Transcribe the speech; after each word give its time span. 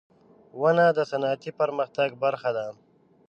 •ونه 0.61 0.85
د 0.97 0.99
صنعتي 1.11 1.51
پرمختګ 1.59 2.09
برخه 2.23 2.49
ده. 2.57 2.67